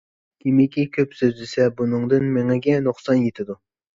كىمكى 0.43 0.85
كۆپ 0.95 1.11
سۆزلىسە، 1.19 1.67
بۇنىڭدىن 1.81 2.27
مېڭىگە 2.39 2.79
نۇقسان 2.87 3.23
يېتىدۇ. 3.29 3.61